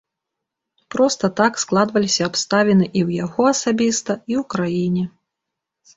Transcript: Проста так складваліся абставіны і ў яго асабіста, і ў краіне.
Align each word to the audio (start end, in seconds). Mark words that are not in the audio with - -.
Проста 0.93 1.25
так 1.39 1.53
складваліся 1.65 2.23
абставіны 2.29 2.85
і 2.89 2.99
ў 3.07 3.23
яго 3.27 3.41
асабіста, 3.53 4.11
і 4.35 4.43
ў 4.43 4.45
краіне. 4.55 5.03